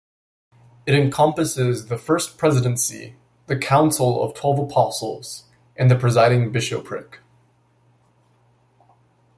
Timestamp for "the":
1.85-1.95, 3.45-3.55, 5.91-5.95